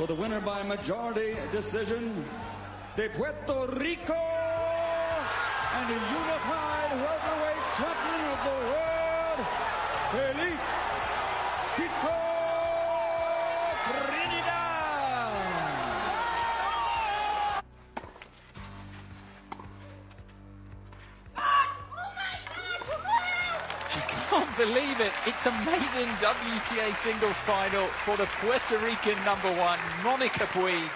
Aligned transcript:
For 0.00 0.06
the 0.06 0.14
winner 0.14 0.40
by 0.40 0.62
majority 0.62 1.36
decision, 1.52 2.24
de 2.96 3.10
Puerto 3.10 3.66
Rico 3.76 4.14
and 5.74 5.90
the 5.90 6.00
unified 6.18 6.90
welterweight 7.04 7.64
champion 7.76 8.22
of 8.32 8.38
the 8.48 8.56
world, 8.72 9.40
Felipe 10.10 10.60
can't 24.30 24.56
believe 24.56 25.00
it. 25.00 25.12
It's 25.26 25.44
amazing 25.46 26.08
WTA 26.22 26.94
singles 26.94 27.36
final 27.50 27.86
for 28.06 28.16
the 28.16 28.26
Puerto 28.40 28.78
Rican 28.78 29.18
number 29.24 29.50
one, 29.58 29.80
Monica 30.04 30.46
Puig. 30.54 30.88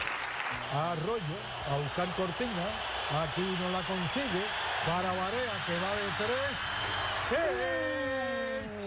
Arroyo 0.72 1.38
a 1.68 1.78
buscar 1.82 2.14
cortina. 2.14 2.66
Aquí 3.10 3.42
no 3.60 3.70
la 3.70 3.82
consigue. 3.82 4.44
Para 4.86 5.12
Barea 5.12 5.64
que 5.66 5.74
va 5.82 5.92
de 5.98 6.08
tres. 6.20 6.54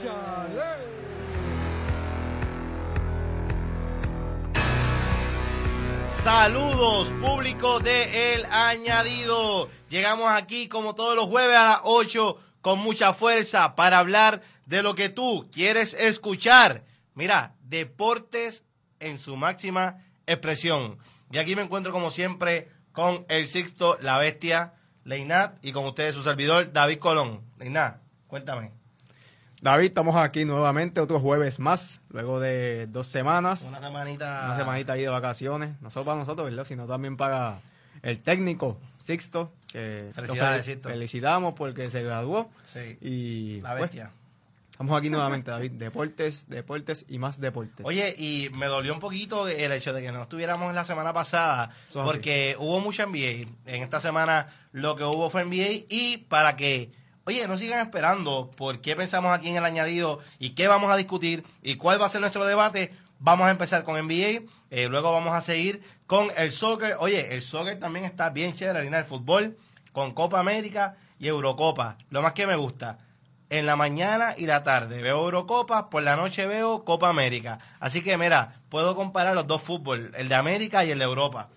¡Échale! 0.04 0.72
Saludos 6.24 7.10
público 7.22 7.80
de 7.80 8.34
El 8.34 8.46
Añadido. 8.46 9.70
Llegamos 9.90 10.30
aquí 10.30 10.68
como 10.68 10.96
todos 10.96 11.16
los 11.16 11.26
jueves 11.26 11.58
a 11.58 11.66
las 11.70 11.80
8 11.84 12.38
con 12.68 12.80
mucha 12.80 13.14
fuerza 13.14 13.76
para 13.76 13.98
hablar 13.98 14.42
de 14.66 14.84
lo 14.84 14.94
que 14.94 15.08
tú 15.08 15.48
quieres 15.54 15.94
escuchar. 15.94 16.84
Mira, 17.16 17.56
deportes 17.62 18.66
en 19.00 19.20
su 19.20 19.38
máxima 19.38 20.04
expresión. 20.26 20.98
Y 21.32 21.38
aquí 21.38 21.56
me 21.56 21.62
encuentro 21.62 21.94
como 21.94 22.12
siempre 22.12 22.68
con 22.92 23.26
el 23.30 23.48
Sixto, 23.48 23.98
la 24.02 24.18
bestia, 24.18 24.74
Leinat, 25.06 25.64
y 25.64 25.72
con 25.72 25.86
ustedes 25.86 26.14
su 26.14 26.24
servidor, 26.24 26.74
David 26.74 27.00
Colón. 27.00 27.40
Leinat, 27.58 28.02
cuéntame. 28.28 28.74
David, 29.62 29.86
estamos 29.86 30.18
aquí 30.18 30.44
nuevamente 30.44 31.00
otro 31.00 31.22
jueves 31.22 31.60
más, 31.60 32.02
luego 32.10 32.42
de 32.42 32.88
dos 32.88 33.08
semanas. 33.08 33.64
Una 33.64 33.80
semanita. 33.80 34.42
Una 34.44 34.58
semanita 34.58 34.92
ahí 34.92 35.04
de 35.04 35.08
vacaciones. 35.08 35.82
No 35.82 35.90
solo 35.90 36.04
para 36.04 36.20
nosotros, 36.20 36.50
¿verdad? 36.50 36.66
Sino 36.66 36.86
también 36.86 37.16
para 37.16 37.62
el 38.02 38.20
técnico, 38.22 38.80
Sixto. 39.00 39.52
Que 39.72 40.12
Felicidades, 40.14 40.66
Sixto. 40.66 40.90
Felicitamos 40.90 41.54
porque 41.54 41.90
se 41.92 42.04
graduó. 42.04 42.50
Sí. 42.64 42.98
Y 43.02 43.62
La 43.62 43.72
pues, 43.72 43.82
bestia. 43.84 44.12
estamos 44.72 44.98
aquí 44.98 45.10
nuevamente, 45.10 45.52
David. 45.52 45.72
Deportes, 45.74 46.46
deportes 46.48 47.06
y 47.10 47.18
más 47.20 47.40
deportes. 47.40 47.86
Oye, 47.86 48.16
y 48.18 48.50
me 48.56 48.68
dolió 48.68 48.94
un 48.94 49.00
poquito 49.00 49.48
el 49.48 49.72
hecho 49.72 49.94
de 49.94 50.02
que 50.02 50.12
no 50.12 50.24
estuviéramos 50.24 50.74
la 50.74 50.86
semana 50.86 51.14
pasada, 51.14 51.64
así. 51.90 52.00
porque 52.04 52.56
hubo 52.60 52.80
mucha 52.80 53.06
NBA. 53.06 53.48
En 53.66 53.84
esta 53.84 54.00
semana 54.00 54.48
lo 54.72 54.96
que 54.96 55.04
hubo 55.04 55.30
fue 55.30 55.44
NBA 55.44 55.86
y 55.90 56.18
para 56.30 56.56
que, 56.56 56.92
oye, 57.26 57.48
no 57.48 57.58
sigan 57.58 57.80
esperando 57.86 58.52
por 58.56 58.80
qué 58.82 58.96
pensamos 58.96 59.32
aquí 59.34 59.50
en 59.50 59.58
el 59.58 59.66
añadido 59.66 60.20
y 60.40 60.52
qué 60.52 60.68
vamos 60.68 60.92
a 60.92 60.96
discutir 60.98 61.44
y 61.62 61.76
cuál 61.76 62.02
va 62.02 62.06
a 62.06 62.10
ser 62.10 62.22
nuestro 62.22 62.46
debate, 62.46 62.92
vamos 63.20 63.48
a 63.48 63.52
empezar 63.52 63.84
con 63.84 63.96
NBA, 64.00 64.44
eh, 64.70 64.88
luego 64.90 65.12
vamos 65.12 65.34
a 65.34 65.42
seguir 65.42 65.82
con 66.08 66.30
el 66.38 66.52
soccer. 66.52 66.96
Oye, 67.00 67.36
el 67.36 67.42
soccer 67.42 67.80
también 67.80 68.06
está 68.06 68.30
bien 68.30 68.56
chévere, 68.56 68.80
harina 68.80 68.98
el 68.98 69.06
fútbol, 69.06 69.58
con 69.92 70.14
Copa 70.14 70.40
América 70.40 70.96
y 71.20 71.28
Eurocopa. 71.28 71.98
Lo 72.10 72.22
más 72.22 72.34
que 72.34 72.48
me 72.48 72.56
gusta, 72.56 73.00
en 73.50 73.66
la 73.66 73.76
mañana 73.76 74.34
y 74.38 74.46
la 74.46 74.64
tarde 74.64 75.02
veo 75.02 75.24
Eurocopa, 75.24 75.90
por 75.90 76.04
la 76.04 76.16
noche 76.16 76.48
veo 76.48 76.84
Copa 76.84 77.10
América. 77.10 77.58
Así 77.80 78.02
que 78.02 78.18
mira, 78.18 78.62
puedo 78.70 78.96
comparar 78.96 79.36
los 79.36 79.48
dos 79.48 79.62
fútbol, 79.62 80.12
el 80.18 80.30
de 80.30 80.36
América 80.36 80.84
y 80.84 80.92
el 80.92 81.00
de 81.00 81.06
Europa. 81.06 81.50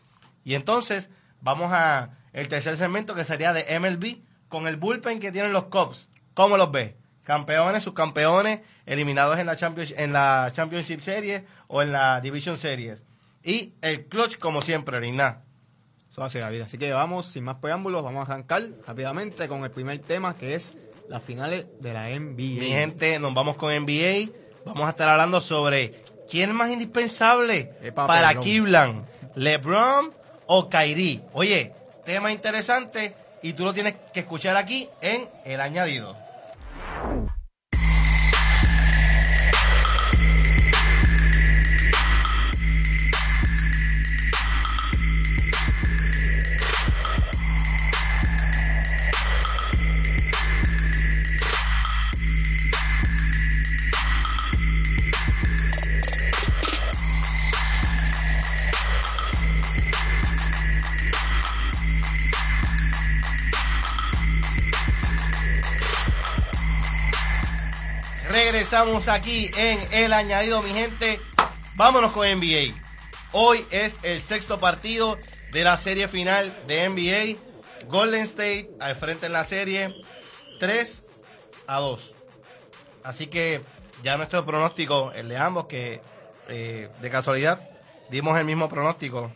Y 0.45 0.55
entonces 0.55 1.09
vamos 1.41 1.73
a 1.73 2.11
el 2.33 2.49
tercer 2.49 2.77
segmento 2.77 3.15
que 3.15 3.25
sería 3.25 3.53
de 3.53 3.79
MLB 3.79 4.21
con 4.49 4.67
el 4.67 4.77
bullpen 4.77 5.21
que 5.21 5.33
tienen 5.33 5.53
los 5.53 5.65
Cubs. 5.65 6.09
¿Cómo 6.35 6.57
los 6.57 6.71
ves? 6.71 6.95
Campeones, 7.25 7.85
subcampeones, 7.85 8.61
eliminados 8.87 9.39
en 9.39 9.47
la, 9.47 9.57
Champions, 9.57 9.95
en 9.97 10.13
la 10.13 10.51
Championship 10.53 11.01
Series 11.01 11.43
o 11.69 11.83
en 11.83 11.93
la 11.93 12.21
Division 12.21 12.57
Series. 12.57 13.05
Y 13.43 13.75
el 13.81 14.07
clutch 14.07 14.39
como 14.39 14.63
siempre, 14.63 15.01
Lina. 15.01 15.43
Eso 16.11 16.23
hace 16.23 16.41
David. 16.41 16.63
Así 16.63 16.77
que 16.79 16.93
vamos, 16.93 17.27
sin 17.27 17.45
más 17.45 17.57
preámbulos, 17.57 18.03
vamos 18.03 18.29
a 18.29 18.33
arrancar 18.33 18.63
rápidamente 18.87 19.49
con 19.49 19.65
el 19.65 19.71
primer 19.71 19.99
tema 20.01 20.35
que 20.35 20.55
es 20.55 20.77
las 21.09 21.23
finales 21.23 21.67
de 21.81 21.93
la 21.93 22.09
NBA. 22.09 22.61
Mi 22.61 22.71
gente, 22.71 23.19
nos 23.19 23.33
vamos 23.33 23.57
con 23.57 23.73
NBA. 23.73 24.31
Vamos 24.65 24.87
a 24.87 24.91
estar 24.91 25.09
hablando 25.09 25.41
sobre 25.41 26.05
quién 26.29 26.51
es 26.51 26.57
más 26.57 26.71
indispensable 26.71 27.73
Epa, 27.83 28.07
para. 28.07 28.35
Cleveland, 28.35 29.05
LeBron 29.37 30.13
o 30.47 30.69
Kyrie. 30.69 31.23
Oye, 31.33 31.73
tema 32.05 32.33
interesante 32.33 33.15
y 33.43 33.53
tú 33.55 33.65
lo 33.65 33.73
tienes 33.73 33.95
que 34.13 34.21
escuchar 34.21 34.57
aquí 34.57 34.89
en 35.01 35.29
El 35.45 35.61
Añadido. 35.61 36.17
Regresamos 68.31 69.09
aquí 69.09 69.51
en 69.57 69.81
El 69.93 70.13
Añadido, 70.13 70.63
mi 70.63 70.71
gente. 70.71 71.21
Vámonos 71.75 72.13
con 72.13 72.29
NBA. 72.29 72.73
Hoy 73.33 73.65
es 73.73 73.99
el 74.05 74.23
sexto 74.23 74.61
partido 74.61 75.19
de 75.51 75.65
la 75.65 75.77
serie 75.77 76.07
final 76.07 76.57
de 76.69 76.89
NBA. 76.89 77.89
Golden 77.89 78.23
State 78.23 78.71
al 78.79 78.95
frente 78.95 79.27
en 79.27 79.33
la 79.33 79.43
serie 79.43 79.89
3 80.61 81.05
a 81.67 81.81
2. 81.81 82.15
Así 83.03 83.27
que 83.27 83.63
ya 84.05 84.17
nuestro 84.17 84.47
pronóstico, 84.47 85.11
el 85.11 85.29
de 85.29 85.37
ambos, 85.37 85.67
que 85.67 86.01
eh, 86.49 86.89
de 87.03 87.11
casualidad 87.11 87.69
dimos 88.11 88.39
el 88.39 88.45
mismo 88.45 88.69
pronóstico. 88.69 89.33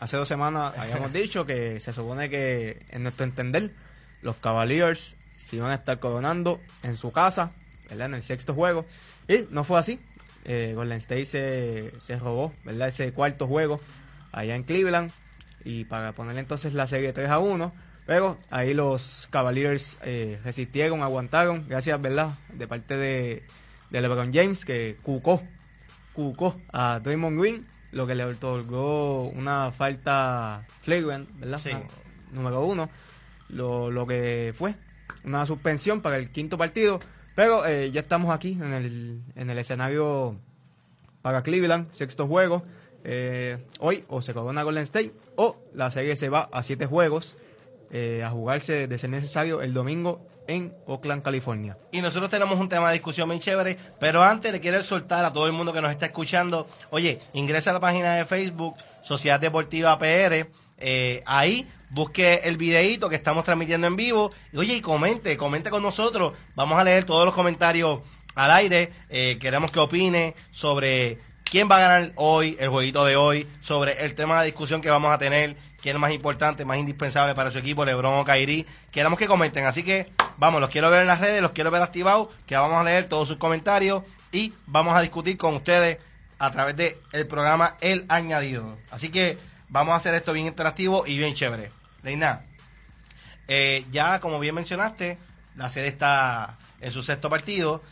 Hace 0.00 0.16
dos 0.16 0.26
semanas 0.26 0.74
habíamos 0.76 1.12
dicho 1.12 1.46
que 1.46 1.78
se 1.78 1.92
supone 1.92 2.28
que, 2.28 2.84
en 2.90 3.04
nuestro 3.04 3.24
entender, 3.24 3.70
los 4.22 4.34
Cavaliers 4.36 5.14
se 5.36 5.56
iban 5.56 5.70
a 5.70 5.76
estar 5.76 6.00
coronando 6.00 6.60
en 6.82 6.96
su 6.96 7.12
casa, 7.12 7.52
¿verdad? 7.88 8.08
En 8.08 8.14
el 8.14 8.22
sexto 8.22 8.54
juego. 8.54 8.86
Y 9.28 9.46
no 9.50 9.64
fue 9.64 9.78
así. 9.78 9.98
Eh, 10.44 10.72
Golden 10.74 10.98
State 10.98 11.24
se, 11.24 11.92
se 11.98 12.18
robó, 12.18 12.52
¿verdad? 12.64 12.88
Ese 12.88 13.12
cuarto 13.12 13.46
juego 13.46 13.80
allá 14.32 14.54
en 14.54 14.62
Cleveland. 14.62 15.10
Y 15.64 15.84
para 15.84 16.12
ponerle 16.12 16.40
entonces 16.40 16.74
la 16.74 16.86
serie 16.86 17.12
3 17.12 17.28
a 17.28 17.38
1. 17.38 17.72
Pero 18.06 18.38
ahí 18.50 18.72
los 18.72 19.26
Cavaliers 19.30 19.98
eh, 20.02 20.38
resistieron, 20.44 21.02
aguantaron. 21.02 21.66
Gracias, 21.68 22.00
¿verdad? 22.00 22.34
De 22.52 22.68
parte 22.68 22.96
de, 22.96 23.42
de 23.90 24.00
LeBron 24.00 24.32
James, 24.32 24.64
que 24.64 24.96
cucó, 25.02 25.42
cucó 26.12 26.60
a 26.72 27.00
Draymond 27.00 27.40
Green, 27.40 27.66
lo 27.90 28.06
que 28.06 28.14
le 28.14 28.24
otorgó 28.24 29.24
una 29.24 29.72
falta 29.72 30.64
flagrant, 30.82 31.28
¿verdad? 31.40 31.58
Sí. 31.58 31.70
Número 32.30 32.64
uno. 32.64 32.88
Lo, 33.48 33.90
lo 33.90 34.06
que 34.06 34.54
fue 34.56 34.74
una 35.24 35.44
suspensión 35.44 36.00
para 36.00 36.16
el 36.16 36.30
quinto 36.30 36.56
partido. 36.56 37.00
Pero 37.36 37.66
eh, 37.66 37.90
ya 37.92 38.00
estamos 38.00 38.34
aquí 38.34 38.52
en 38.52 38.72
el, 38.72 39.22
en 39.36 39.50
el 39.50 39.58
escenario 39.58 40.36
para 41.20 41.42
Cleveland, 41.42 41.92
sexto 41.92 42.26
juego. 42.26 42.64
Eh, 43.04 43.58
hoy 43.78 44.04
o 44.08 44.22
se 44.22 44.32
corona 44.34 44.62
Golden 44.62 44.82
State 44.82 45.12
o 45.36 45.56
la 45.74 45.90
serie 45.90 46.16
se 46.16 46.30
va 46.30 46.48
a 46.50 46.62
siete 46.62 46.86
juegos 46.86 47.36
eh, 47.92 48.24
a 48.24 48.30
jugarse 48.30 48.88
de 48.88 48.98
ser 48.98 49.10
necesario 49.10 49.60
el 49.60 49.74
domingo 49.74 50.26
en 50.48 50.74
Oakland, 50.86 51.22
California. 51.22 51.76
Y 51.92 52.00
nosotros 52.00 52.30
tenemos 52.30 52.58
un 52.58 52.70
tema 52.70 52.88
de 52.88 52.94
discusión 52.94 53.28
muy 53.28 53.38
chévere, 53.38 53.76
pero 54.00 54.22
antes 54.22 54.50
le 54.50 54.60
quiero 54.60 54.82
soltar 54.82 55.24
a 55.24 55.32
todo 55.32 55.46
el 55.46 55.52
mundo 55.52 55.74
que 55.74 55.82
nos 55.82 55.90
está 55.90 56.06
escuchando, 56.06 56.66
oye, 56.90 57.20
ingresa 57.34 57.70
a 57.70 57.74
la 57.74 57.80
página 57.80 58.14
de 58.14 58.24
Facebook, 58.24 58.76
Sociedad 59.02 59.38
Deportiva 59.38 59.98
PR, 59.98 60.48
eh, 60.78 61.22
ahí 61.26 61.68
busque 61.90 62.40
el 62.44 62.56
videíto 62.56 63.08
que 63.08 63.16
estamos 63.16 63.44
transmitiendo 63.44 63.86
en 63.86 63.96
vivo, 63.96 64.30
y 64.52 64.56
oye, 64.58 64.74
y 64.74 64.80
comente, 64.80 65.36
comente 65.36 65.70
con 65.70 65.82
nosotros, 65.82 66.32
vamos 66.54 66.78
a 66.78 66.84
leer 66.84 67.04
todos 67.04 67.24
los 67.24 67.34
comentarios 67.34 68.00
al 68.34 68.50
aire, 68.50 68.92
eh, 69.08 69.38
queremos 69.40 69.70
que 69.70 69.80
opine 69.80 70.34
sobre 70.50 71.18
quién 71.44 71.68
va 71.70 71.76
a 71.76 71.80
ganar 71.80 72.12
hoy, 72.16 72.56
el 72.60 72.68
jueguito 72.68 73.04
de 73.04 73.16
hoy, 73.16 73.46
sobre 73.60 74.04
el 74.04 74.14
tema 74.14 74.40
de 74.40 74.46
discusión 74.46 74.80
que 74.80 74.90
vamos 74.90 75.12
a 75.12 75.18
tener, 75.18 75.56
quién 75.80 75.96
es 75.96 76.00
más 76.00 76.12
importante, 76.12 76.64
más 76.64 76.78
indispensable 76.78 77.34
para 77.34 77.50
su 77.50 77.58
equipo, 77.58 77.84
Lebron 77.84 78.18
o 78.18 78.24
Kairi. 78.24 78.66
Queremos 78.90 79.18
que 79.18 79.26
comenten, 79.26 79.64
así 79.64 79.82
que 79.82 80.10
vamos, 80.36 80.60
los 80.60 80.70
quiero 80.70 80.90
ver 80.90 81.02
en 81.02 81.06
las 81.06 81.20
redes, 81.20 81.40
los 81.40 81.52
quiero 81.52 81.70
ver 81.70 81.80
activados, 81.80 82.28
que 82.46 82.56
vamos 82.56 82.76
a 82.76 82.84
leer 82.84 83.08
todos 83.08 83.28
sus 83.28 83.36
comentarios 83.36 84.02
y 84.32 84.52
vamos 84.66 84.96
a 84.96 85.00
discutir 85.00 85.38
con 85.38 85.54
ustedes 85.54 85.98
a 86.38 86.50
través 86.50 86.76
del 86.76 86.96
el 87.12 87.26
programa 87.26 87.76
El 87.80 88.04
Añadido. 88.08 88.76
Así 88.90 89.08
que 89.08 89.38
vamos 89.68 89.92
a 89.92 89.96
hacer 89.96 90.14
esto 90.14 90.32
bien 90.32 90.46
interactivo 90.46 91.06
y 91.06 91.18
bien 91.18 91.34
chévere. 91.34 91.70
Leina, 92.02 92.42
eh, 93.48 93.84
ya 93.90 94.20
como 94.20 94.38
bien 94.38 94.54
mencionaste, 94.54 95.18
la 95.56 95.68
serie 95.68 95.90
está 95.90 96.58
en 96.80 96.92
su 96.92 97.02
sexto 97.02 97.30
partido. 97.30 97.82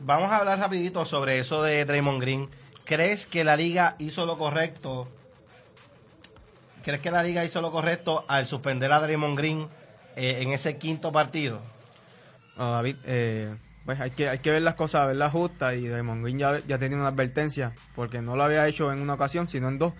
Vamos 0.00 0.30
a 0.30 0.36
hablar 0.36 0.58
rapidito 0.58 1.04
sobre 1.04 1.38
eso 1.38 1.62
de 1.62 1.84
Draymond 1.84 2.20
Green. 2.20 2.50
¿Crees 2.84 3.26
que 3.26 3.44
la 3.44 3.56
liga 3.56 3.96
hizo 3.98 4.26
lo 4.26 4.36
correcto? 4.36 5.08
¿Crees 6.82 7.00
que 7.00 7.10
la 7.10 7.22
liga 7.22 7.44
hizo 7.44 7.62
lo 7.62 7.72
correcto 7.72 8.24
al 8.28 8.46
suspender 8.46 8.92
a 8.92 9.00
Draymond 9.00 9.38
Green 9.38 9.68
eh, 10.16 10.38
en 10.40 10.52
ese 10.52 10.76
quinto 10.76 11.12
partido? 11.12 11.62
No, 12.56 12.72
David, 12.72 12.96
eh, 13.04 13.56
pues 13.84 14.00
hay 14.00 14.10
que, 14.10 14.28
hay 14.28 14.38
que 14.38 14.50
ver 14.50 14.62
las 14.62 14.74
cosas, 14.74 15.06
verlas 15.06 15.32
justas 15.32 15.74
y 15.74 15.86
Draymond 15.86 16.22
Green 16.22 16.38
ya, 16.38 16.58
ya 16.66 16.78
tenía 16.78 16.96
una 16.96 17.08
advertencia 17.08 17.72
porque 17.94 18.22
no 18.22 18.36
lo 18.36 18.42
había 18.42 18.66
hecho 18.66 18.92
en 18.92 19.00
una 19.00 19.14
ocasión, 19.14 19.48
sino 19.48 19.68
en 19.68 19.78
dos, 19.78 19.92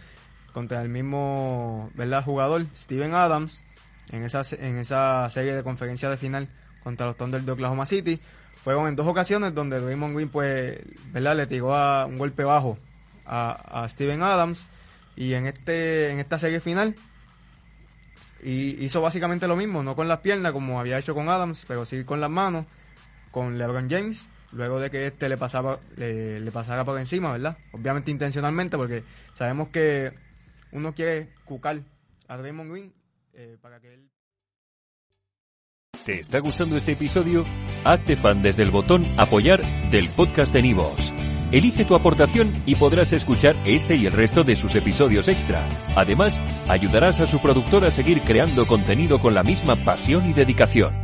contra 0.53 0.81
el 0.81 0.89
mismo 0.89 1.91
¿verdad? 1.95 2.25
jugador, 2.25 2.65
Steven 2.75 3.15
Adams, 3.15 3.63
en 4.11 4.25
esa, 4.25 4.43
en 4.59 4.79
esa 4.79 5.29
serie 5.31 5.55
de 5.55 5.63
conferencia 5.63 6.09
de 6.09 6.17
final 6.17 6.49
contra 6.83 7.07
los 7.07 7.17
Thunder 7.17 7.43
de 7.43 7.53
Oklahoma 7.53 7.87
City. 7.87 8.21
Fueron 8.63 8.89
en 8.89 8.97
dos 8.97 9.07
ocasiones 9.07 9.55
donde 9.55 9.81
Draymond 9.81 10.15
Green 10.15 10.29
pues, 10.31 10.79
¿verdad? 11.13 11.37
le 11.37 11.47
tiró 11.47 11.75
a 11.75 12.07
un 12.07 12.17
golpe 12.17 12.45
bajo 12.45 12.79
a, 13.27 13.83
a 13.83 13.89
Steven 13.89 14.23
Adams 14.23 14.69
y 15.17 15.35
en 15.35 15.47
este 15.47 16.11
en 16.11 16.19
esta 16.19 16.39
serie 16.39 16.61
final 16.61 16.97
y 18.43 18.85
hizo 18.85 19.01
básicamente 19.01 19.49
lo 19.49 19.57
mismo, 19.57 19.83
no 19.83 19.97
con 19.97 20.07
las 20.07 20.21
piernas 20.21 20.53
como 20.53 20.79
había 20.79 20.99
hecho 20.99 21.15
con 21.15 21.29
Adams, 21.29 21.65
pero 21.67 21.85
sí 21.85 22.05
con 22.05 22.21
las 22.21 22.31
manos, 22.31 22.67
con 23.35 23.59
LeBron 23.59 23.91
James, 23.91 24.29
luego 24.53 24.79
de 24.79 24.93
que 24.93 25.09
este 25.09 25.29
le 25.29 25.37
pasaba 25.37 25.81
le, 25.97 26.39
le 26.39 26.53
pasara 26.53 26.85
por 26.85 27.01
encima, 27.01 27.33
¿verdad? 27.33 27.59
Obviamente 27.73 28.13
intencionalmente, 28.13 28.77
porque 28.77 29.03
sabemos 29.35 29.71
que 29.71 30.13
uno 30.71 30.95
quiere 30.95 31.31
cucar 31.45 31.81
a 32.29 32.37
Draymond 32.37 32.71
Green 32.71 32.93
eh, 33.33 33.57
para 33.61 33.81
que 33.81 33.93
él 33.93 34.09
¿Te 36.05 36.21
está 36.21 36.39
gustando 36.39 36.77
este 36.77 36.93
episodio? 36.93 37.45
Hazte 37.83 38.15
fan 38.15 38.41
desde 38.41 38.63
el 38.63 38.71
botón 38.71 39.05
Apoyar 39.19 39.63
del 39.91 40.09
podcast 40.11 40.53
de 40.53 40.63
Nivos. 40.63 41.13
Elige 41.51 41.85
tu 41.85 41.97
aportación 41.97 42.63
y 42.67 42.77
podrás 42.77 43.13
escuchar 43.13 43.57
este 43.65 43.97
y 43.97 44.07
el 44.07 44.13
resto 44.13 44.45
de 44.45 44.55
sus 44.55 44.77
episodios 44.77 45.27
extra. 45.27 45.67
Además, 45.97 46.41
ayudarás 46.69 47.19
a 47.19 47.27
su 47.27 47.41
productor 47.41 47.85
a 47.85 47.91
seguir 47.91 48.21
creando 48.21 48.65
contenido 48.67 49.19
con 49.19 49.35
la 49.35 49.43
misma 49.43 49.75
pasión 49.77 50.29
y 50.29 50.35
dedicación. 50.35 51.04